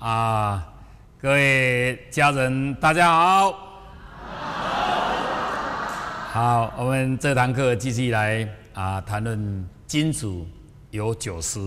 [0.00, 0.66] 啊，
[1.20, 3.52] 各位家人，大家好。
[6.32, 10.46] 好，我们这堂课继续来啊谈论金主
[10.90, 11.60] 有九师。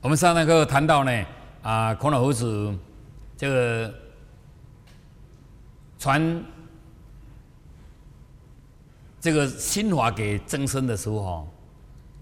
[0.00, 1.24] 我们上堂课谈到呢
[1.60, 2.74] 啊，孔老夫子
[3.36, 3.94] 这个
[5.98, 6.42] 传
[9.20, 11.46] 这个新法给曾参的时候，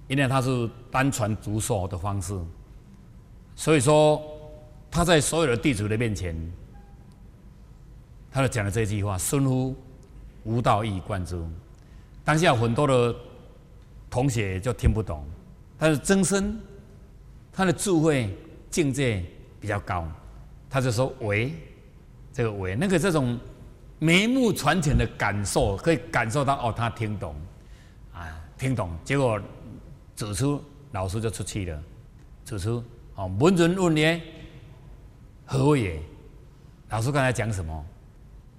[0.09, 2.37] 因为他是单传独授的方式，
[3.55, 4.21] 所以说。
[4.91, 6.35] 他在所有的弟子的面前，
[8.31, 9.77] 他就讲了这句话：“孙乎
[10.43, 11.41] 无道一以贯之。”
[12.25, 13.15] 当下很多的
[14.11, 15.25] 同学就听不懂，
[15.79, 16.61] 但是曾参
[17.53, 18.37] 他的智慧
[18.69, 19.25] 境界
[19.61, 20.07] 比较高，
[20.69, 21.55] 他就说：“为
[22.33, 23.39] 这个为那个这种
[24.01, 27.35] 眉目传情的感受，可以感受到哦，他听懂
[28.13, 28.27] 啊，
[28.59, 28.91] 听懂。
[29.05, 29.41] 结果
[30.17, 31.81] 指出老师就出气了，
[32.45, 32.83] 指出
[33.15, 34.21] 哦，文人问也。”
[35.51, 36.01] 何也？
[36.91, 37.85] 老师刚才讲什么？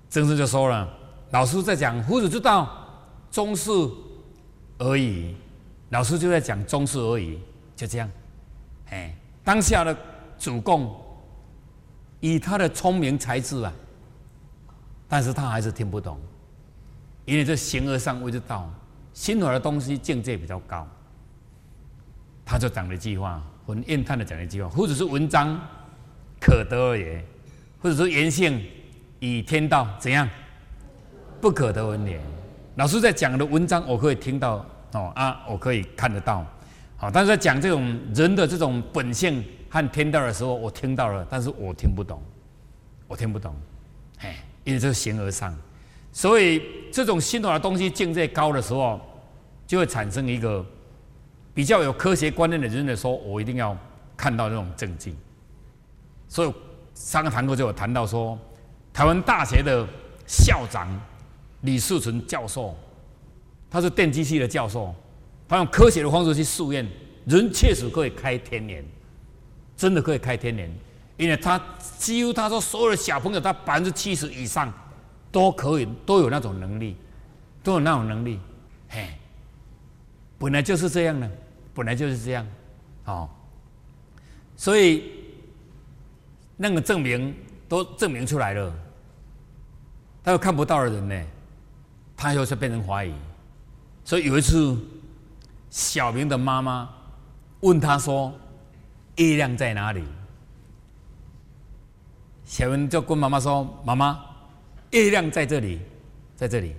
[0.09, 0.85] 曾参就说了
[1.31, 2.69] ：“老师在讲夫子之道，
[3.31, 3.71] 中士
[4.77, 5.33] 而已。”
[5.87, 7.39] 老师就在讲中士而已，
[7.77, 8.11] 就这样。
[8.89, 9.95] 哎，当下的
[10.37, 10.93] 主公
[12.19, 13.71] 以他的聪明才智啊，
[15.07, 16.19] 但是他还是听不懂，
[17.23, 18.69] 因为这形而上谓之道，
[19.13, 20.85] 心怀的东西境界比较高。
[22.43, 25.57] 他就讲了一句话，很厌叹的讲了一句话：“夫子是文章。”
[26.41, 27.23] 可得而言，
[27.79, 28.61] 或者说言性
[29.19, 30.27] 以天道怎样？
[31.39, 32.19] 不可得闻也。
[32.75, 36.45] 老师在讲的文章，我可以听到哦啊，我可以看得到，
[36.97, 42.21] 好，但是在讲这种人的这种本性和天道的时候，我听到了，但是我听不懂，
[43.07, 43.55] 我听不懂，
[44.19, 45.55] 哎，因为这是形而上，
[46.11, 48.99] 所以这种心法的东西境界高的时候，
[49.67, 50.65] 就会产生一个
[51.53, 53.77] 比较有科学观念的人的说，我一定要
[54.17, 55.15] 看到这种证据。
[56.31, 56.53] 所以
[56.93, 58.39] 上个堂课就有谈到说，
[58.93, 59.85] 台湾大学的
[60.25, 60.87] 校长
[61.63, 62.73] 李世存教授，
[63.69, 64.95] 他是电机系的教授，
[65.45, 66.87] 他用科学的方式去试验，
[67.25, 68.81] 人确实可以开天眼，
[69.75, 70.71] 真的可以开天眼，
[71.17, 71.61] 因为他
[71.97, 74.71] 几乎他说所有的小朋友，他百分之七十以上
[75.33, 76.95] 都可以都有那种能力，
[77.61, 78.39] 都有那种能力，
[78.87, 79.05] 嘿，
[80.39, 81.29] 本来就是这样的，
[81.73, 82.47] 本来就是这样，
[83.03, 83.29] 哦，
[84.55, 85.19] 所以。
[86.63, 87.35] 那个证明
[87.67, 88.71] 都证明出来了，
[90.23, 91.25] 他又看不到的人呢，
[92.15, 93.11] 他又是变成怀疑。
[94.05, 94.77] 所以有一次，
[95.71, 96.87] 小明的妈妈
[97.61, 98.31] 问他说
[99.17, 100.03] ：“月亮在哪里？”
[102.45, 104.23] 小明就跟妈妈说：“妈妈，
[104.91, 105.79] 月亮在这里，
[106.35, 106.75] 在这里。”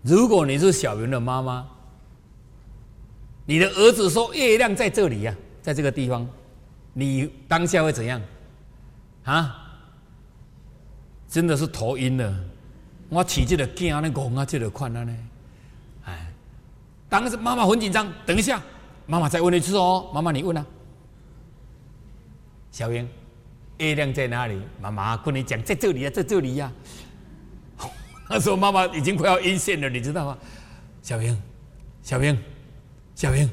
[0.00, 1.66] 如果你是小明的妈妈，
[3.44, 6.26] 你的儿子说：“月亮在这里呀，在这个地方。”
[6.94, 8.20] 你当下会怎样？
[9.24, 9.60] 啊？
[11.28, 12.34] 真的是头晕了。
[13.08, 15.16] 我起这个惊呢，戆啊，这个款了呢。
[16.04, 16.32] 哎，
[17.08, 18.10] 当时妈妈很紧张。
[18.24, 18.62] 等一下，
[19.06, 20.08] 妈妈再问一次哦。
[20.14, 20.64] 妈妈，你问啊？
[22.70, 23.08] 小英，
[23.78, 24.60] 月亮在哪里？
[24.80, 26.72] 妈妈跟你讲，在这里呀，在这里呀。
[28.30, 30.38] 那时候妈妈已经快要晕线了，你知道吗？
[31.02, 31.42] 小英，
[32.02, 32.38] 小英，
[33.14, 33.50] 小英，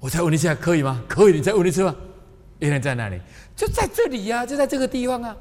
[0.00, 1.02] 我再问一下，可以吗？
[1.08, 1.94] 可以，你再问一次吧。
[2.64, 3.20] 月亮在哪里？
[3.54, 5.36] 就在这里呀，就在这个地方啊。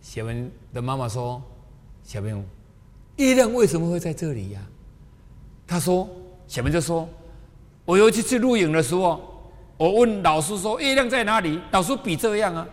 [0.00, 1.40] 小文的妈妈说
[2.02, 2.42] ：“小朋友，
[3.16, 4.60] 月亮为什么会在这里呀？”
[5.68, 6.08] 他说
[6.48, 7.06] ：“小文就说，
[7.84, 11.60] 我有一次去录影的时候，我问老师说月亮在哪里？
[11.72, 12.66] 老师比这样啊。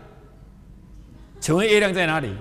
[1.41, 2.33] 请问月亮在哪里？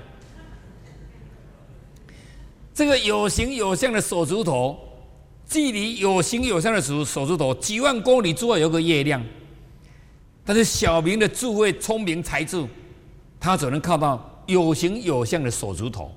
[2.73, 4.79] 这个有形有相的手指头，
[5.49, 9.21] 距离有形有相的手手指头几万公里之外有个月亮。”
[10.49, 12.65] 但是小明的智慧、聪明才智，
[13.41, 16.13] 他只能靠到有形有相的手指头，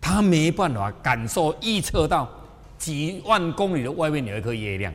[0.00, 2.28] 他没办法感受、预测到
[2.76, 4.92] 几万公里的外面有一颗月亮。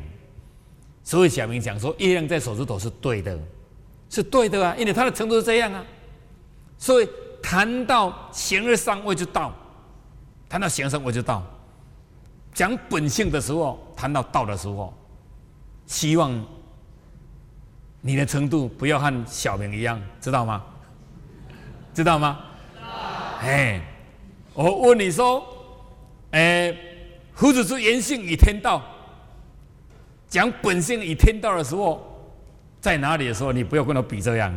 [1.06, 3.40] 所以小明讲说，月亮在手指头是对的，
[4.10, 5.82] 是对的啊，因为他的程度是这样啊。
[6.78, 7.08] 所以
[7.42, 9.56] 谈到形而上位就道，
[10.50, 11.42] 谈到形而上位就道，
[12.54, 14.94] 讲本性的时候，谈到道的时候，
[15.86, 16.46] 希望。
[18.06, 20.62] 你的程度不要和小明一样，知道吗？
[21.94, 22.38] 知道吗？
[23.42, 23.82] 哎，
[24.54, 25.42] 我问你说，
[26.32, 26.76] 哎，
[27.34, 28.82] 夫子之言性以天道，
[30.28, 32.06] 讲本性以天道的时候，
[32.82, 34.54] 在哪里的时候，你不要跟我比这样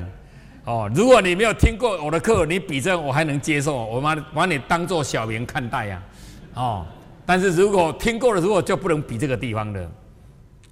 [0.65, 0.91] 哦。
[0.93, 6.03] 如果你没有听过我的课，你比这我还能接受，我把把你当做小明看待呀。
[6.55, 6.85] 哦，
[7.25, 9.89] 但是如果听过的时候，就不能比这个地方的。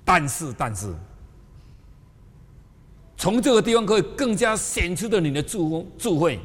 [0.04, 0.92] 但是，但是。
[3.24, 5.56] 从这个地方可以更加显出的你的智
[5.96, 6.38] 智慧。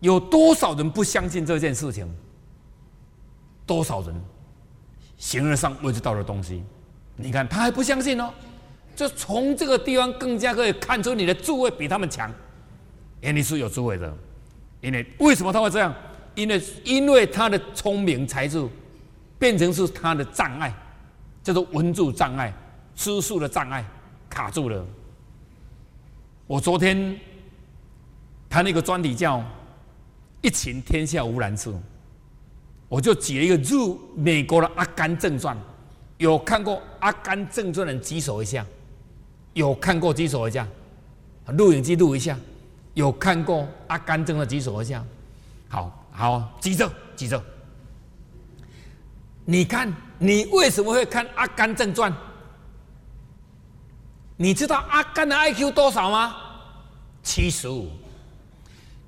[0.00, 2.12] 有多少人不相信这件事情？
[3.64, 4.12] 多少人
[5.16, 6.60] 形而上未知道的东西？
[7.14, 8.34] 你看他还不相信哦。
[8.96, 12.28] 就从这个地方更加可以看出你的智慧比他们强，
[13.20, 14.12] 因为你是有智慧的。
[14.80, 15.94] 因为为什么他会这样？
[16.34, 18.68] 因为因为他的聪明才智
[19.38, 20.74] 变成是他的障碍，
[21.44, 22.52] 叫做文字障碍、
[22.96, 23.84] 知数的障碍，
[24.36, 24.84] 卡住了。
[26.46, 27.18] 我昨天
[28.50, 29.42] 他那个专题叫
[30.42, 31.74] “一情天下无难事”，
[32.86, 35.56] 我就举了一个入美国的《阿甘正传》，
[36.18, 38.64] 有看过《阿甘正传》的人举手一下。
[39.54, 40.68] 有看过举手一下，
[41.46, 42.38] 录影机录一下。
[42.92, 45.02] 有看过《阿甘正》传举手一下。
[45.66, 47.42] 好好举着举着。
[49.46, 52.12] 你看，你为什么会看《阿甘正传》？
[54.36, 56.36] 你知道阿甘的 IQ 多少吗？
[57.22, 57.90] 七十五。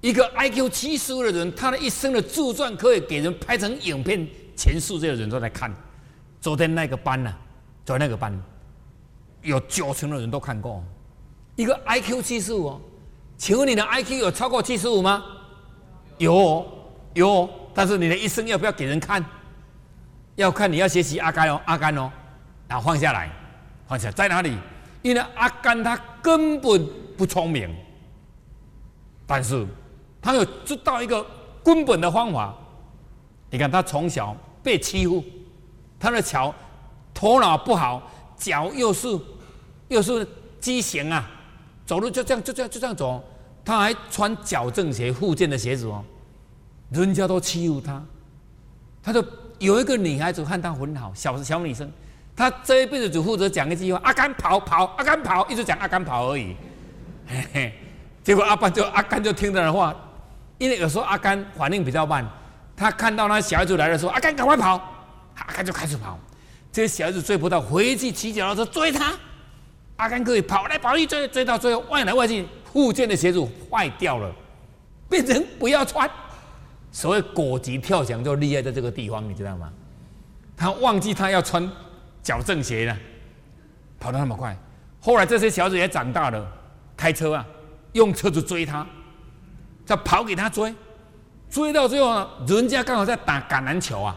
[0.00, 4.26] 一个 IQ 七十五的人，他的一生的自传可以给人拍成影片，
[4.56, 5.74] 全世界的人都在看。
[6.40, 7.34] 昨天那个班呢？
[7.84, 8.40] 昨天那个班。
[9.42, 10.82] 有九成的人都看过，
[11.54, 12.80] 一个 I Q 七十五，
[13.36, 15.24] 请问你的 I Q 有超过七十五吗？
[16.18, 16.66] 有，
[17.14, 19.24] 有，但是你的一生要不要给人看？
[20.34, 22.10] 要看你要学习阿甘哦，阿甘哦，
[22.66, 23.30] 然后放下来，
[23.86, 24.56] 放下在哪里？
[25.02, 27.68] 因为阿甘他根本不聪明，
[29.26, 29.66] 但是
[30.20, 31.24] 他有知道一个
[31.62, 32.54] 根本的方法。
[33.50, 35.24] 你看他从小被欺负，
[35.98, 36.54] 他的桥
[37.14, 38.10] 头脑不好。
[38.36, 39.08] 脚又是
[39.88, 40.24] 又是
[40.60, 41.28] 畸形啊，
[41.84, 43.20] 走路就这样就这样就这样走，
[43.64, 46.04] 他还穿矫正鞋、护健的鞋子哦，
[46.90, 48.00] 人家都欺负他，
[49.02, 49.24] 他就
[49.58, 51.90] 有一个女孩子看他很好，小小女生，
[52.38, 56.54] 他这一辈子只负责讲一句话：阿甘跑跑，阿甘跑，一直讲阿甘跑而已。
[57.26, 57.72] 嘿嘿，
[58.22, 59.92] 结果阿班就阿甘就听他的话，
[60.56, 62.24] 因为有时候阿甘反应比较慢，
[62.76, 64.80] 他看到那小孩子来的时候，阿甘赶快跑，
[65.34, 66.16] 阿甘就开始跑。
[66.70, 69.12] 这些小孩子追不到，回去骑脚踏车追他。
[69.96, 74.32] 阿甘可以跑来跑去追，追到最后外来外去，护健的鞋子坏掉了，
[75.10, 76.08] 变成不要穿。
[76.92, 79.72] 所谓果级跳墙就厉害在这个地方，你知道吗？
[80.56, 81.68] 他忘记他要穿
[82.22, 82.96] 矫正鞋呢，
[83.98, 84.56] 跑得那么快。
[85.00, 86.46] 后来这些小子也长大了，
[86.96, 87.46] 开车啊，
[87.92, 88.86] 用车子追他，
[89.86, 90.74] 再跑给他追，
[91.48, 94.16] 追到最后呢，人家刚好在打橄榄球啊。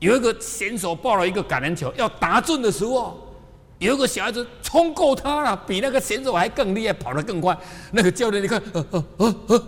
[0.00, 3.36] 有一个选手抱了一个橄榄球，要打中的时候，
[3.78, 7.56] 有一个小孩子冲过他了，比那个选手还更厉害，跑得更快。
[7.92, 9.66] 那个教练，你看，呃呃呃呃，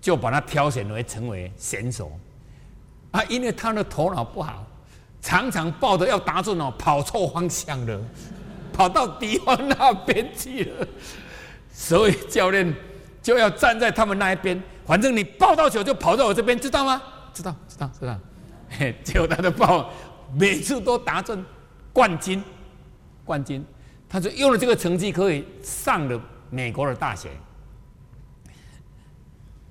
[0.00, 2.10] 就把他挑选为成为选手。
[3.10, 4.64] 啊，因为他的头脑不好，
[5.22, 7.98] 常常抱着要打准哦，跑错方向了，
[8.72, 10.86] 跑到敌方那边去了。
[11.72, 12.74] 所以教练
[13.22, 17.00] 就要站在他们那一边，反正你抱到球就跑到我这边，知道吗？
[17.32, 18.18] 知道知道知道，
[19.02, 19.90] 结果他的抱
[20.34, 21.42] 每次都达阵
[21.92, 22.42] 冠军，
[23.24, 23.64] 冠军，
[24.08, 26.20] 他就用了这个成绩可以上了
[26.50, 27.30] 美国的大学。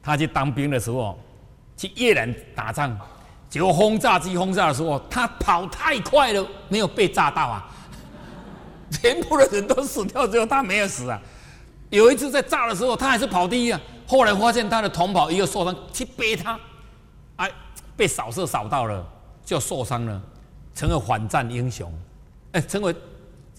[0.02, 1.20] 他去当兵的时候，
[1.78, 2.98] 去越南打仗，
[3.52, 7.70] 结果轰炸机轰炸的时候，他跑太快了，没有被炸到啊，
[8.90, 11.22] 全部的人都死掉，只有他没有死啊。
[11.90, 16.58] 有一次在炸的时候，他还是跑第一啊，后来发现他的同袍一个受伤，去背他。
[17.36, 17.52] 哎，
[17.98, 19.06] 被扫射扫到了，
[19.44, 20.22] 就受伤了，
[20.74, 21.92] 成了反战英雄，
[22.54, 22.96] 哎，成为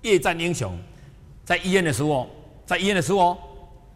[0.01, 0.75] 夜战英雄。
[1.45, 2.31] 在医院的时候，
[2.65, 3.37] 在医院的时候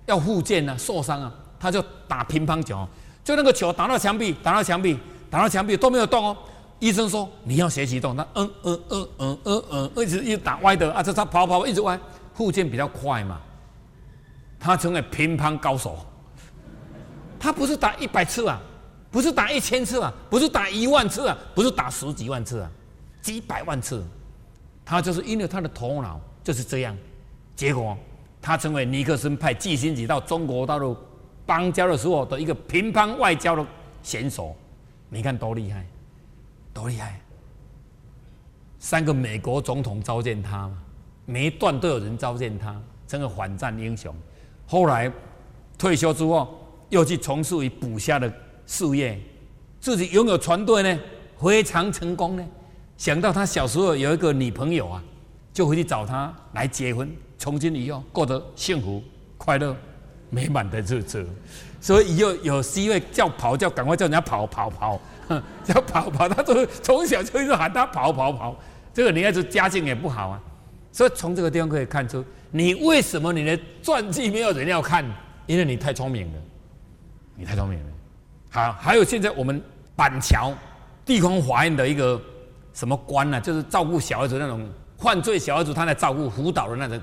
[0.05, 2.87] 要复健啊，受伤啊，他就打乒乓球，
[3.25, 4.99] 就那个球打到墙壁，打到墙壁，
[5.31, 6.37] 打到墙壁都没有动哦。
[6.79, 11.99] 医生说你要学习动，他嗯嗯嗯嗯嗯嗯，一直一直打歪的啊，这他跑跑一直歪，
[12.35, 13.41] 复健比较快嘛。
[14.59, 15.99] 他成为乒乓高手，
[17.39, 18.61] 他不是打一百次啊。
[19.09, 22.71] 不是打一千次啊，不是打一万次啊，不是打十几万次啊，
[23.23, 24.05] 几百万次，
[24.85, 26.95] 他就是因为他的头脑就是这样，
[27.55, 27.97] 结果
[28.43, 30.95] 他成为尼克森派季星级到中国大陆
[31.47, 33.65] 邦交的时候的一个乒乓外交的
[34.03, 34.55] 选手，
[35.09, 35.87] 你看多厉害，
[36.75, 37.21] 多厉害！
[38.79, 40.71] 三个美国总统召见他，
[41.25, 44.15] 每一段都有人召见他，成了反战英雄。
[44.67, 45.11] 后来
[45.79, 46.59] 退休之后，
[46.91, 48.33] 又去从事于捕虾的。
[48.69, 49.17] 事业，
[49.79, 51.01] 自己拥有船队呢，
[51.39, 52.45] 非常成功呢。
[52.97, 55.01] 想到他小时候有一个女朋友啊，
[55.53, 57.09] 就回去找他来结婚，
[57.39, 59.01] 从今以后过得幸福、
[59.39, 59.77] 快乐、
[60.31, 61.25] 美满的日子。
[61.81, 65.01] 所以以后有 C 位叫跑，叫赶快叫人家跑跑跑，
[65.63, 66.29] 叫跑跑。
[66.29, 68.57] 他从从小就一直喊他跑跑跑。
[68.93, 70.41] 这个女孩子家境也不好啊，
[70.91, 75.05] 所以从这个地方可以看出，你为什么你的传记没有人要看？
[75.47, 76.39] 因为你太聪明了，
[77.37, 77.87] 你太聪明了。
[78.51, 79.63] 好，还有现在我们
[79.95, 80.53] 板桥
[81.05, 82.21] 地方法院的一个
[82.73, 83.41] 什么官呢？
[83.41, 84.67] 就是照顾小孩子那种
[84.99, 87.01] 犯罪小孩子，他来照顾辅导的那种。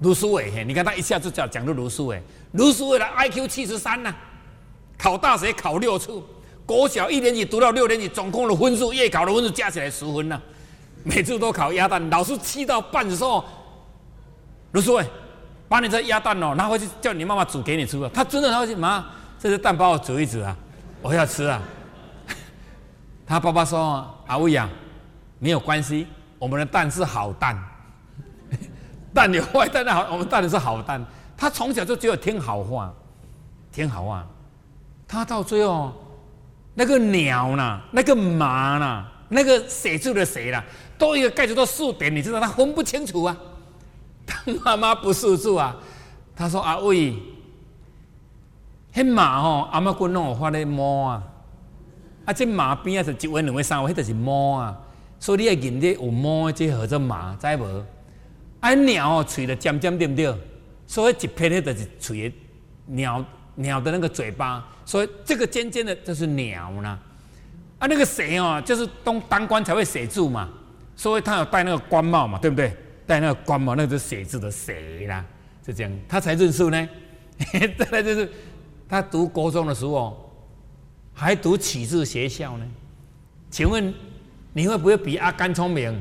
[0.00, 4.14] 卢书伟，你看他一下就讲讲到卢书伟，卢书伟的 I Q 七十三呢，
[4.98, 6.10] 考大学考六次，
[6.64, 10.40] 国小一年级读到六年级，总共的分数，月考的分数加起来十分呢，
[11.04, 13.44] 每次都考鸭蛋，老师气到半的时候，
[14.72, 15.06] 卢书伟，
[15.68, 19.04] 把你这鸭蛋哦拿回去叫你妈妈煮给你吃啊，他真的拿回去，妈，
[19.38, 20.56] 这些蛋帮我煮一煮啊，
[21.02, 21.62] 我要吃啊。
[23.26, 24.66] 他爸爸说，阿伟啊，
[25.38, 26.06] 没有关系，
[26.38, 27.62] 我们的蛋是好蛋。
[29.12, 31.04] 蛋有坏蛋的好，我们蛋的是好蛋。
[31.36, 32.92] 他从小就只有听好话，
[33.72, 34.26] 听好话。
[35.08, 35.92] 他到最后，
[36.74, 40.62] 那个鸟呢，那个马呢，那个写字的谁啦，
[40.98, 43.36] 都一个盖子都数点，你知道他分不清楚啊。
[44.26, 45.74] 他妈妈不识字啊，
[46.36, 47.16] 他说阿伟，
[48.94, 51.22] 那马吼，阿妈棍弄我画的毛啊，
[52.26, 54.78] 啊这马边啊是一位两位三位，那就是毛啊，
[55.18, 57.84] 所以你要认得有毛，这合作马，知无？
[58.60, 60.34] 啊，鸟哦，嘴的尖尖对不对？
[60.86, 62.34] 所以一片那就是喙的
[62.86, 63.24] 鸟
[63.54, 66.98] 鸟的那个嘴巴，所以这个尖尖的就是鸟呢。
[67.78, 70.48] 啊，那个蛇哦，就是当当官才会写字嘛，
[70.94, 72.76] 所以他有戴那个官帽嘛，对不对？
[73.06, 74.72] 戴那个官帽，那就是写字的蛇
[75.08, 75.24] 啦，
[75.62, 76.88] 就这样，他才认数呢。
[77.78, 78.30] 再来就是
[78.86, 80.30] 他读高中的时候，
[81.14, 82.66] 还读启智学校呢。
[83.48, 83.94] 请问
[84.52, 85.98] 你会不会比阿甘聪明？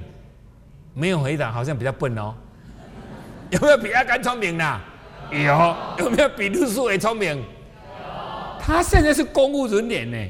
[0.93, 2.35] 没有回答，好像比较笨哦。
[3.51, 4.81] 有没有比阿甘聪明的？
[5.31, 5.75] 有。
[5.97, 7.43] 有没有比陆书伟聪明？
[8.59, 10.29] 他现在是公务人员呢，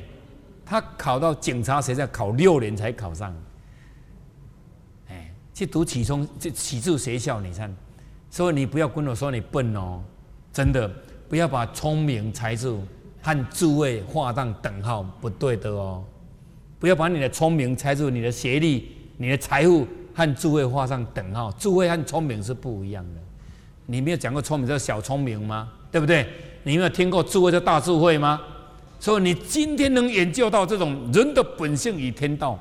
[0.65, 3.35] 他考到警察学校考六年才考上。
[5.09, 7.75] 哎，去读启聪、这启智学校，你看，
[8.29, 10.01] 所以你不要跟我说你笨哦，
[10.53, 10.89] 真的
[11.27, 12.73] 不要把聪明才智
[13.21, 16.03] 和智慧画上等号，不对的哦。
[16.79, 19.85] 不要把你的聪明才智、你的学历、你的财富。
[20.13, 23.21] 和智慧画上等号，智慧和聪明是不一样的。
[23.85, 25.69] 你没有讲过聪明叫小聪明吗？
[25.91, 26.27] 对不对？
[26.63, 28.39] 你没有听过智慧叫大智慧吗？
[28.99, 32.59] 所以你今天能研究到这种人的本性与天道，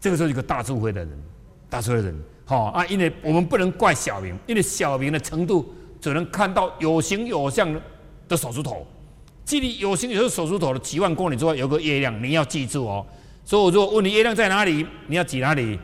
[0.00, 1.22] 这个时候一个大智慧的人，
[1.68, 2.84] 大智慧的人，好啊。
[2.86, 7.72] 因为我们不能怪小明，因为小明的程度只能看到有形有相
[8.26, 8.86] 的手指头。
[9.44, 13.04] 距离有形有相手指头的几万公里之外有个月亮，你要记住哦。
[13.44, 15.78] 所以我如果问你月亮在哪里，你要指哪里？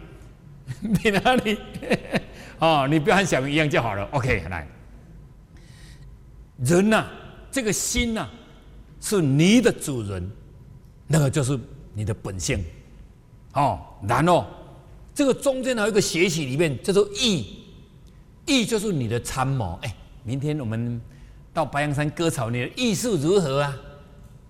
[0.81, 1.59] 你哪里？
[2.59, 4.05] 哦，你不要和小明一样就好了。
[4.13, 4.67] OK，来，
[6.59, 7.05] 人呐，
[7.51, 8.27] 这个心呐，
[9.01, 10.31] 是你的主人，
[11.07, 11.59] 那个就是
[11.95, 12.65] 你的本性。
[13.53, 14.47] 哦，然后
[15.15, 17.63] 这个中间还有一个学习里面叫做意，
[18.47, 19.79] 意就是你的参谋。
[19.83, 19.95] 哎，
[20.25, 21.01] 明天我们
[21.55, 23.77] 到白羊山割草，你的意思如何啊？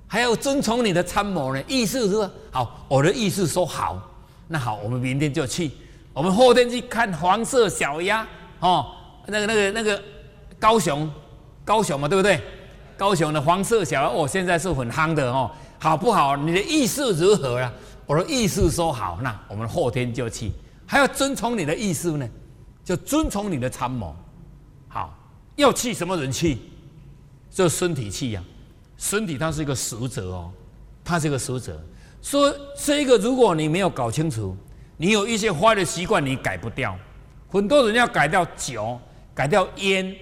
[0.08, 1.60] 还要遵从你的参谋呢？
[1.66, 2.30] 意识如何？
[2.52, 4.08] 好，我的意思说好，
[4.46, 5.72] 那好，我们明天就去。
[6.16, 8.26] 我们后天去看黄色小鸭
[8.60, 8.86] 哦，
[9.26, 10.02] 那个、那个、那个
[10.58, 11.06] 高雄，
[11.62, 12.40] 高雄嘛，对不对？
[12.96, 16.34] 高雄的黄色小鸭哦，现在是很夯的哦，好不好？
[16.34, 17.70] 你的意思如何啊？
[18.06, 20.50] 我的意思说好，那我们后天就去，
[20.86, 22.26] 还要遵从你的意思呢，
[22.82, 24.16] 就遵从你的参谋。
[24.88, 25.14] 好，
[25.56, 26.56] 要去什么人去？
[27.50, 28.42] 就身体去呀，
[28.96, 30.50] 身体它是一个使者哦，
[31.04, 31.78] 它是一个使者。
[32.22, 32.50] 说
[32.82, 34.56] 这个，如果你没有搞清楚。
[34.96, 36.96] 你有一些坏的习惯，你改不掉。
[37.48, 38.98] 很多人要改掉酒，
[39.34, 40.14] 改掉烟，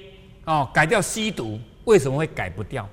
[0.45, 2.89] 哦，改掉吸毒，为什么会改不掉？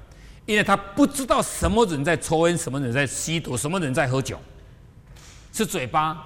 [0.45, 4.39] 因为他不知道什么人在抽烟，什么人在吸毒，什么人在喝酒，
[5.51, 6.25] 是嘴巴，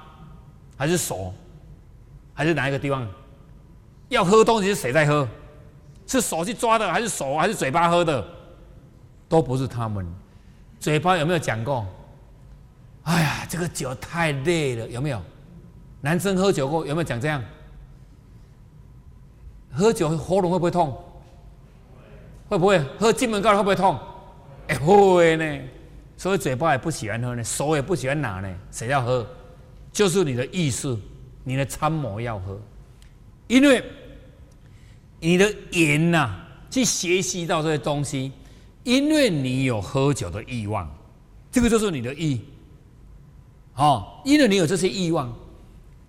[0.77, 1.33] 还是手，
[2.33, 3.07] 还是哪一个地方？
[4.09, 5.27] 要喝东西是谁在喝？
[6.07, 8.25] 是手去抓的，还是手，还是嘴巴喝的？
[9.27, 10.05] 都不是他们。
[10.79, 11.85] 嘴巴有没有讲过？
[13.03, 15.21] 哎呀，这个酒太累了，有没有？
[16.05, 17.43] 男生喝酒过有没有讲这样？
[19.71, 20.95] 喝酒喉咙会不会痛？
[22.47, 24.00] 会不会喝金门膏会不会痛？
[24.67, 25.62] 哎会呢，
[26.15, 28.55] 所以嘴巴也不喜欢喝呢，手也不喜欢拿呢。
[28.69, 29.25] 谁要喝？
[29.91, 30.95] 就是你的意识，
[31.43, 32.62] 你的参谋要喝，
[33.47, 33.83] 因为
[35.19, 36.35] 你的眼呐
[36.69, 38.31] 去学习到这些东西，
[38.83, 40.88] 因为你有喝酒的欲望，
[41.51, 42.41] 这个就是你的意。
[43.74, 45.35] 哦，因为你有这些欲望。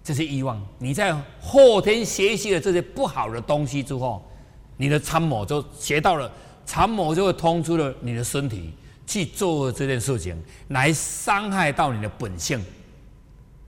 [0.07, 4.25] 这些欲望，你在后天学习了这些不好的东西之后，
[4.77, 6.31] 你的参谋就学到了，
[6.65, 8.73] 参谋就会通出了你的身体
[9.05, 12.65] 去做这件事情，来伤害到你的本性，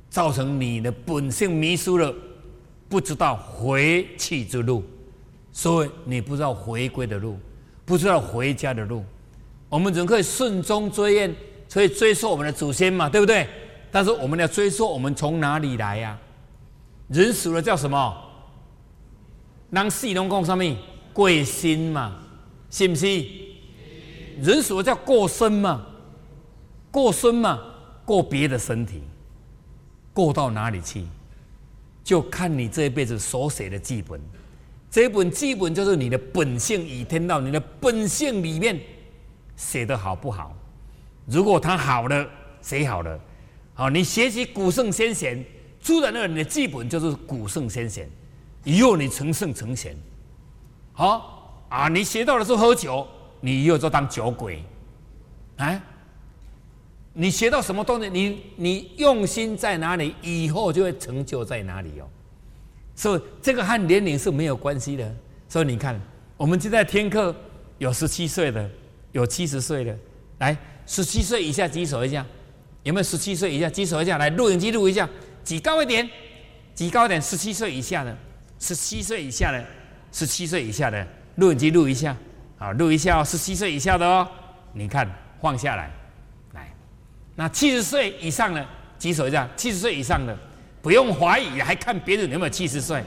[0.09, 2.14] 造成你的本性迷失了，
[2.88, 4.85] 不知道回去之路，
[5.50, 7.37] 所以你不知道回归的路，
[7.85, 9.04] 不知道回家的路。
[9.68, 11.35] 我们怎么可以顺中追愿，
[11.68, 13.45] 可以追溯我们的祖先嘛，对不对？
[13.90, 16.16] 但是我们要追溯我们从哪里来呀？
[17.08, 18.24] 人死了叫什么？
[19.70, 20.76] 让死龙讲上面
[21.12, 22.16] 贵心嘛，
[22.70, 23.26] 信不信？
[24.40, 25.86] 人死了叫过身嘛，
[26.90, 27.60] 过身嘛，
[28.04, 29.02] 过别的身体，
[30.12, 31.04] 过到哪里去？
[32.04, 34.18] 就看你这一辈子所写的剧本，
[34.90, 38.80] 这本剧本就是你的本性与天道，你的本性里面
[39.56, 40.56] 写的好不好？
[41.26, 42.26] 如果他好了，
[42.62, 43.20] 写好了，
[43.74, 45.44] 好，你学习古圣先贤，
[45.88, 48.07] 自然而然你的剧本就是古圣先贤，
[48.62, 49.97] 以后你成圣成贤，
[50.92, 53.09] 好啊，你学到了是喝酒，
[53.40, 54.62] 你以后就当酒鬼，
[55.57, 55.83] 啊。
[57.14, 62.07] 你学到什么东西，你你用心在哪里，以后就会成就在哪里哦。
[62.95, 65.16] 所以这个和年龄是没有关系的。
[65.49, 65.99] 所以你看，
[66.37, 67.35] 我们就在听课，
[67.78, 68.71] 有十七岁的，
[69.12, 69.97] 有七十岁的，
[70.40, 70.54] 来
[70.85, 72.26] 十七岁以下举手一下，
[72.83, 74.18] 有没有十七岁以下举手一下？
[74.18, 75.09] 来录影机录一下，
[75.49, 76.07] 举高一点，
[76.76, 77.23] 举高一点。
[77.23, 78.14] 十七岁以下的，
[78.59, 79.64] 十七岁以下的，
[80.12, 82.14] 十七岁以下的，录影机录一下，
[82.59, 83.25] 好，录一下哦。
[83.25, 84.28] 十七岁以下的哦，
[84.75, 85.90] 你看放下来。
[86.52, 86.71] 来
[87.35, 88.62] 那七十岁以上的
[88.99, 90.37] 举手一下，七十岁以上的
[90.83, 93.02] 不用怀疑，还看别人有没有七十岁。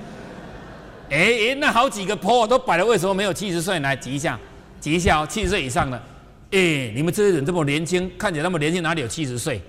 [1.12, 3.80] 哎哎，那好几个婆都摆了，为什么没有七十岁？
[3.82, 4.40] 来举一下，
[4.82, 5.96] 举一下哦，七十岁以上的。
[6.50, 9.62] 哎，你们这些人这么年轻，看起来那么年轻，哪里有七十岁？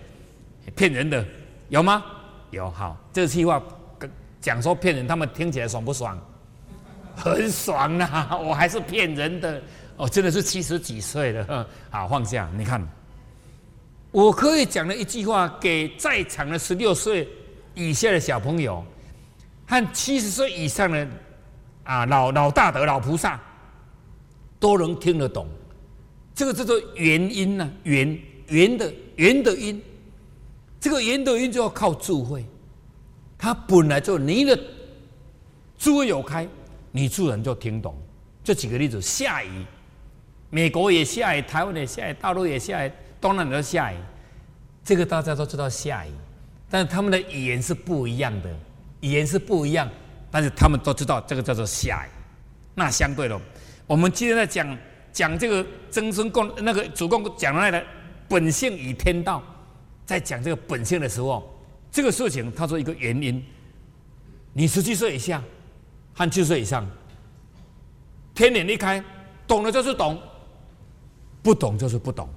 [0.75, 1.23] 骗人的，
[1.69, 2.03] 有吗？
[2.53, 2.71] 有。
[2.71, 3.61] 好，这句话
[4.41, 6.17] 讲说骗人，他们听起来爽不爽？
[7.17, 8.37] 很爽啊！
[8.41, 9.61] 我还是骗人的，
[9.97, 11.69] 哦，真的是七十几岁了。
[11.91, 12.87] 好，放下，你看。
[14.11, 17.27] 我可以讲的一句话，给在场的十六岁
[17.75, 18.85] 以下的小朋友，
[19.67, 21.09] 和七十岁以上的
[21.85, 23.41] 啊老老大德、老菩萨，
[24.61, 25.47] 都能听得懂。
[26.35, 29.83] 这个叫做原因呢，原原的原的因，
[30.83, 32.45] 这个言德音就要靠智慧。
[33.39, 34.59] 它本来就你的
[35.79, 36.47] 智慧有开，
[36.91, 37.97] 你自然就听懂。
[38.43, 39.65] 就举个例子，下雨，
[40.51, 42.91] 美国也下雨，台湾也下雨，大陆也下雨。
[43.21, 43.97] 东南都下雨，
[44.83, 46.11] 这个大家都知道下雨，
[46.69, 48.51] 但是他们的语言是不一样的，
[49.03, 49.89] 语言是不一样，
[50.33, 52.11] 但是他们都知道这个叫做下雨。
[52.75, 53.41] 那相对的，
[53.87, 54.77] 我们今天在讲
[55.13, 57.87] 讲这个曾孙共那个主公讲的那个
[58.29, 59.41] 本性与天道，
[60.05, 61.49] 在讲这个本性的时候，
[61.91, 63.45] 这个事情他说一个原因，
[64.53, 65.43] 你十七岁以下
[66.15, 66.87] 和七岁以上，
[68.35, 69.03] 天眼一开，
[69.47, 70.21] 懂了就是懂，
[71.43, 72.29] 不懂就是不懂。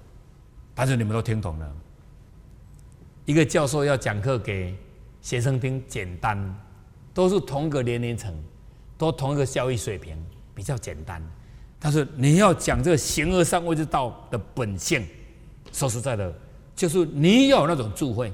[0.74, 1.76] 但是你们都听懂了。
[3.26, 4.76] 一个教授要讲课给
[5.22, 6.38] 学生听，简单，
[7.14, 8.34] 都是同一个年龄层，
[8.98, 10.16] 都同一个教育水平，
[10.54, 11.22] 比较简单。
[11.80, 15.06] 但是你要讲这个形而上位之道的本性，
[15.72, 16.34] 说实在的，
[16.76, 18.32] 就是你要有那种智慧，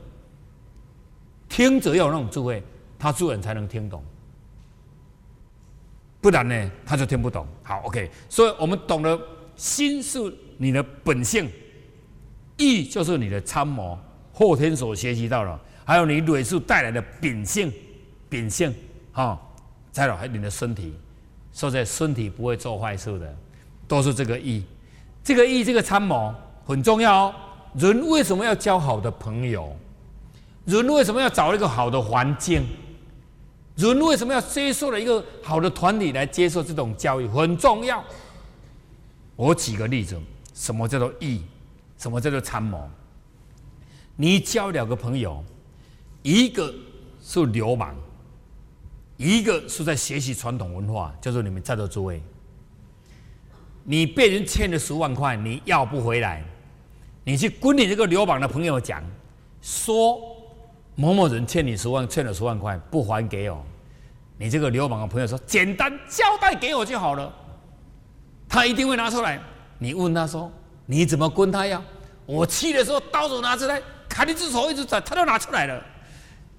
[1.47, 2.63] 听者要有那种智慧，
[2.97, 4.04] 他自然才能听懂。
[6.19, 7.47] 不然呢，他就听不懂。
[7.63, 9.19] 好，OK，所以我们懂得
[9.56, 10.19] 心是
[10.58, 11.49] 你的本性。
[12.58, 13.97] 意就是你的参谋，
[14.32, 17.73] 后天所学习到了，还有你蕊数带来的秉性，
[18.30, 18.71] 秉性，
[19.12, 19.39] 哈，
[19.91, 20.93] 再有还有你的身体，
[21.54, 23.36] 说在身体不会做坏事的，
[23.88, 24.63] 都是这个意，
[25.23, 26.32] 这个意这个参谋
[26.65, 27.36] 很重要哦。
[27.74, 29.76] 人为什么要交好的朋友？
[30.66, 32.64] 人为什么要找一个好的环境？
[33.76, 37.28] 人为什么要接受了一个好的团体来接受这种教育？
[37.28, 38.04] 很重要。
[39.36, 40.20] 我举个例子，
[40.54, 41.42] 什么叫做义？
[41.98, 42.90] 什么叫做参谋？
[44.16, 45.44] 你交两个朋友，
[46.22, 46.72] 一个
[47.24, 47.96] 是流氓，
[49.18, 52.22] 一个是在学习传统文化，叫做你们在座诸位。
[53.84, 56.44] 你被人欠了十万块，你要不回来，
[57.32, 59.02] 你去跟你这个流氓的朋友讲，
[59.62, 60.20] 说
[60.96, 63.63] 某某人欠你十万，欠了十万块不还给我，
[64.38, 67.32] 你这个流氓的朋友说，简单交代给我就好了，
[68.50, 69.39] 他一定会拿出来。
[69.78, 70.52] 你问他说。
[70.86, 71.82] 你怎么跟他要？
[72.26, 75.82] 我气的时候，刀子拿出来，砍你只手，一直在，他都拿出来了，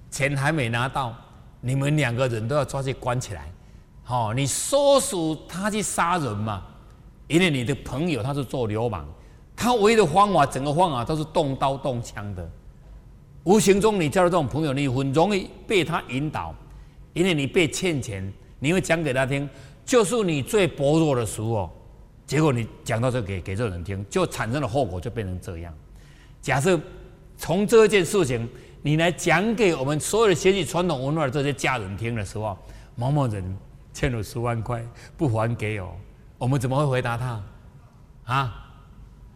[0.09, 1.15] 钱还没拿到，
[1.61, 3.51] 你们两个人都要抓去关起来。
[4.03, 6.63] 好，你唆使他去杀人嘛？
[7.27, 9.07] 因为你的朋友他是做流氓，
[9.55, 12.49] 他唯一的方法，整个方法都是动刀动枪的。
[13.43, 16.55] 无形中，你交的这种朋友，你很容易被他引导，
[17.13, 19.49] 因为你被欠钱，你会讲给他听，
[19.85, 21.69] 就是你最薄弱的时候。
[22.25, 25.73] 结果你讲到这给给这人听，就产生的后果就变成这样。
[26.41, 26.79] 假设
[27.37, 28.47] 从这件事情
[28.81, 32.57] 你来讲给我们所有的学习传统文化的这些家人听的时候，
[32.95, 33.57] 某某人
[33.93, 34.83] 欠了十万块
[35.17, 35.93] 不还给我，
[36.37, 37.43] 我们怎么会回答他？
[38.23, 38.62] 啊？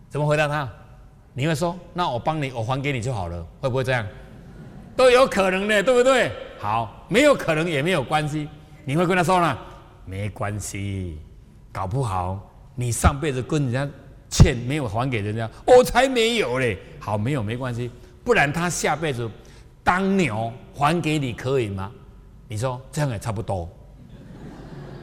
[0.10, 0.68] 怎么回答他？
[1.34, 4.06] 你会说，那我帮你，我还给你就好了，会不会这样？
[4.96, 6.32] 都有可能的，对不对？
[6.58, 8.50] 好，没有可能也没有关系。
[8.84, 9.58] 你会跟他说呢？
[10.06, 11.20] 没关系，
[11.72, 12.40] 搞不好
[12.74, 13.88] 你上辈子跟人家
[14.30, 16.80] 欠没有还给人家，我才没有嘞。
[17.00, 17.92] 好，没有没关系，
[18.24, 19.30] 不然他下辈子
[19.84, 21.92] 当牛还给你可以吗？
[22.48, 23.70] 你说这样也差不多。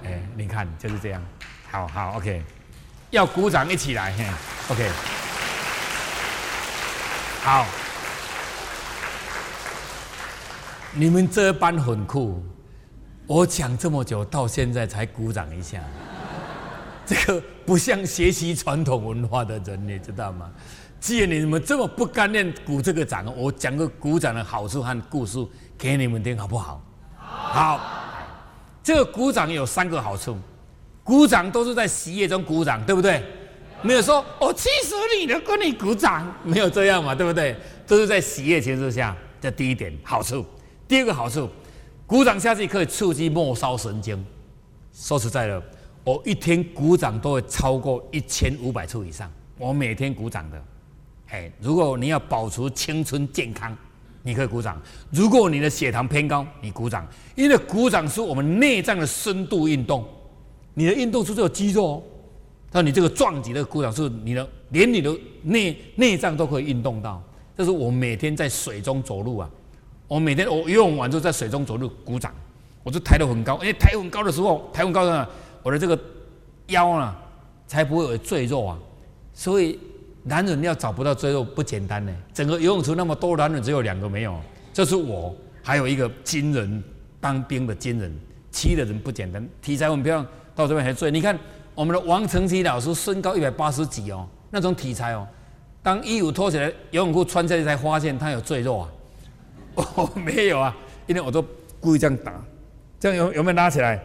[0.05, 1.23] 哎，你看就是这样。
[1.71, 2.43] 好好，OK，
[3.15, 4.27] 要鼓掌一起来，嘿
[4.71, 4.91] ，OK，
[7.45, 7.65] 好。
[10.93, 12.43] 你们这班很酷，
[13.29, 15.79] 我讲这么久，到现在才鼓掌一下，
[17.07, 20.51] 这个不像学习传统文化的人，你知道吗？
[20.99, 25.39] 既然你们这么不甘愿鼓这个掌，我讲个鼓掌的好处和故事
[25.79, 26.83] 给你们听，好不好？
[27.17, 27.81] 好，
[28.83, 30.37] 这个鼓掌有三个好处，
[31.05, 33.23] 鼓掌都是在喜悦中鼓掌，对不对？
[33.83, 37.55] 没有说我气死你了，跟你鼓掌，没有这样嘛，对不对？
[37.87, 40.43] 都是在喜悦情绪下，这第一点好处。
[40.89, 41.47] 第二个好处，
[42.07, 44.25] 鼓掌下去可以刺激末梢神经。
[44.95, 45.63] 说实在的，
[46.03, 49.31] 我一天鼓掌都会超过一千五百次以上。
[49.59, 50.63] 我每天鼓掌的，
[51.29, 53.77] 哎，如果你要保持青春健康，
[54.23, 54.75] 你可以鼓掌；
[55.11, 60.03] 如果你的血糖偏高，你鼓掌，因为鼓掌是我们内脏的深度运动。
[60.75, 62.03] 你的运动是只有肌肉哦，
[62.71, 67.23] 但你这个撞击的鼓掌是你的，连你的内内脏都可以运动到。
[67.57, 69.49] 这是我每天在水中走路啊。
[70.07, 72.33] 我每天我游泳完之后在水中走路鼓掌，
[72.83, 75.27] 我就抬得很高，因为抬很高的时候，抬很高呢，
[75.63, 75.99] 我的这个
[76.67, 77.17] 腰啊
[77.67, 78.79] 才不会有赘肉啊。
[79.33, 79.79] 所以
[80.23, 82.15] 男人要找不到赘肉不简单呢。
[82.35, 84.39] 整个游泳池那么多男人，只有两个没有，
[84.73, 86.83] 这是我，还有一个军人
[87.21, 88.15] 当兵的军人，
[88.51, 89.49] 其的人不简单。
[89.63, 91.11] 体裁我们不要到这边还赘。
[91.11, 91.39] 你看
[91.75, 95.27] 我们的王成基老师身高一百八十几哦，那种体材哦，
[95.83, 98.89] 当衣服脱起来游泳裤穿下去才发现他有赘肉啊。
[99.97, 101.45] 哦，没有啊，因为我都
[101.81, 102.33] 故意这样打，
[103.01, 104.01] 这样有有没有拉起来？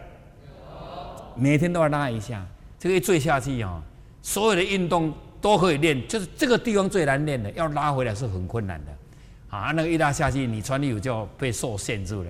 [1.36, 2.44] 每天都要拉一下，
[2.78, 3.80] 这个一坠下去啊，
[4.20, 9.56] 所有的运动都可以练，就是这个地方最难练的，要拉回来是很困难的。
[9.56, 12.24] 啊，那个一拉下去，你穿衣服就要被受限制了。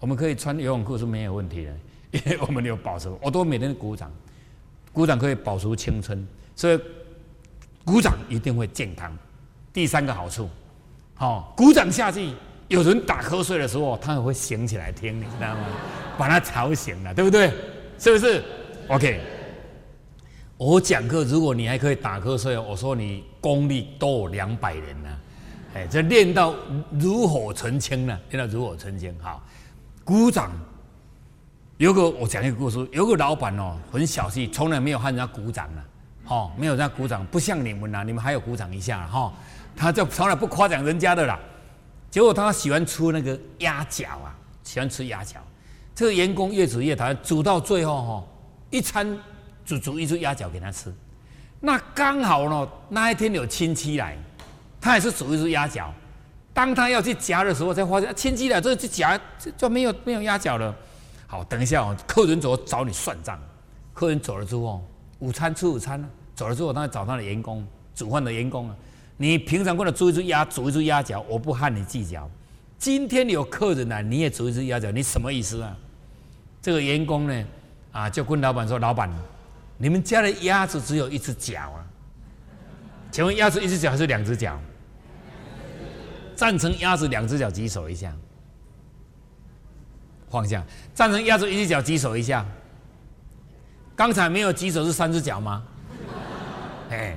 [0.00, 1.72] 我们可以穿游泳裤是没有问题的，
[2.12, 4.10] 因为我们有保持，我都每天鼓掌，
[4.92, 6.80] 鼓掌可以保持青春，所以
[7.84, 9.16] 鼓掌一定会健康。
[9.72, 10.48] 第三个好处，
[11.14, 12.32] 好，鼓掌下去。
[12.68, 15.66] 有人打瞌睡的时候，他也会醒起来听，你知道吗？
[16.18, 17.52] 把他吵醒了，对不对？
[17.98, 18.42] 是不是
[18.88, 19.20] ？OK。
[20.56, 25.08] 我讲课，如果你还可以打瞌睡，我说你功力都有两百人呢。
[25.74, 26.54] 哎，这练到
[27.00, 29.14] 炉火纯青了，练到炉火纯青。
[29.20, 29.42] 好，
[30.04, 30.50] 鼓掌。
[31.80, 35.80] 有个我讲一个故事，有个老板哦，很小气，从来没有喊人家鼓掌啊。
[36.26, 39.32] 哦，没有人家鼓掌，不像你们呐，你们还有鼓掌一下哈。
[39.74, 41.40] 他就从来不夸奖人家的啦。
[42.10, 45.40] 结果他喜欢吃那个鸭脚啊，喜欢吃鸭脚。
[45.94, 48.24] 这个员工越煮越讨厌，煮到最后哈，
[48.68, 49.18] 一餐
[49.64, 50.94] 煮煮一只鸭脚给他吃。
[51.60, 54.18] 那刚好呢，那一天有亲戚来，
[54.78, 55.90] 他也是煮一只鸭脚。
[56.52, 59.18] 当他要去夹的时候，才发现亲戚来，这去夹
[59.56, 60.76] 就没有没有鸭脚了。
[61.30, 63.40] 好，等一下哦，客人走找你算账。
[63.94, 64.84] 客人走了之后，
[65.20, 66.08] 午餐吃午餐了。
[66.34, 67.64] 走了之后，他找他的员工，
[67.94, 68.74] 煮饭的员工啊。
[69.16, 72.28] 你平常过来煮一只鸭，煮一只鸭脚，我不和你计较。
[72.78, 75.76] 今天有客人来，你也煮一只鸭脚，你什么意思啊？
[76.60, 77.44] 这个员工呢，
[77.92, 79.08] 啊，就跟老板说：“老板，
[79.78, 81.86] 你们家的鸭子只有一只脚啊？
[83.12, 84.58] 请问鸭子一只脚还是两只脚？
[86.34, 88.12] 赞成鸭子两只脚举手一下，
[90.30, 90.64] 放下。
[90.94, 92.46] 赞成鸭子一只脚举手一下。
[93.94, 95.62] 刚才没有举手是三只脚吗？
[96.90, 97.16] 哎。”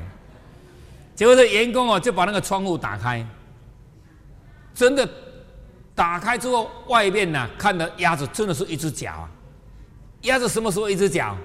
[1.15, 3.23] 结果这员工哦，就把那个窗户打开，
[4.73, 5.07] 真的
[5.93, 9.29] 打开之后，外面呢看到鸭子真的是一只脚啊！
[10.23, 11.37] 鸭子什么时候一只脚？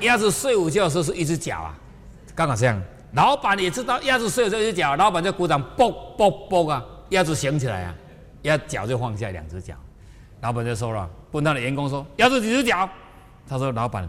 [0.00, 1.74] 鸭子睡午觉的时候是一只脚啊！
[2.36, 2.80] 刚好这样，
[3.14, 6.84] 老板也知道鸭子睡午觉一只脚，老板就鼓掌，啵啵啵啊！
[7.08, 7.94] 鸭子醒起来啊，
[8.42, 9.74] 鸭脚就放下两只脚，
[10.42, 12.88] 老板就说了，问他的员工说：“鸭子几只脚？”
[13.48, 14.08] 他说：“老板，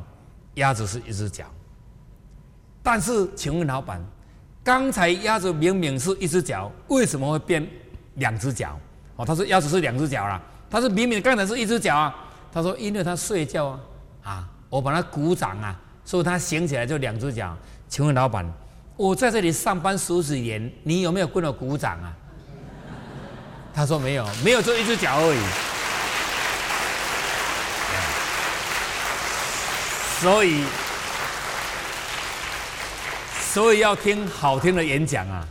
[0.55, 1.45] 鸭子是一只脚。”
[2.81, 4.03] 但是，请问老板？
[4.63, 7.67] 刚才鸭子明明是一只脚，为什么会变
[8.15, 8.79] 两只脚？
[9.15, 10.41] 哦，他说鸭子是两只脚啦。
[10.69, 12.15] 他说明明刚才是一只脚啊。
[12.51, 13.79] 他说因为他睡觉啊，
[14.23, 17.55] 啊，我把他鼓掌啊，所以他醒起来就两只脚。
[17.87, 18.43] 请问老板，
[18.97, 22.11] 我在这里上班十几年，你有没有跟我鼓掌啊？
[23.71, 25.72] 他说没有，没有，就一只脚而已。
[30.23, 30.63] 所以，
[33.41, 35.45] 所以要听好听的演讲啊，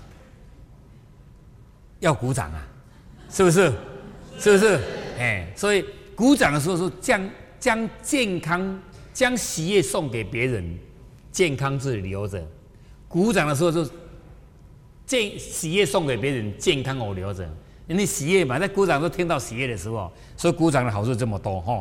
[2.01, 2.67] 要鼓掌啊，
[3.29, 3.71] 是不是？
[4.39, 4.81] 是不是？
[5.19, 5.85] 哎，所以
[6.17, 7.31] 鼓掌的时候是将
[7.61, 8.81] 将健康、
[9.13, 10.79] 将喜悦送给别人，
[11.31, 12.39] 健康自己留着；
[13.09, 13.87] 鼓掌的时候就
[15.05, 17.47] 健喜悦送给别人，健康我留着。
[17.89, 21.71] 因为喜悦嘛，在鼓掌都听到喜悦的时候，所以鼓掌的好处这么多哈。